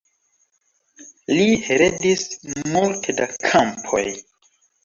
Li 1.33 1.45
heredis 1.67 2.25
multe 2.73 3.19
da 3.21 3.29
kampoj. 3.45 4.07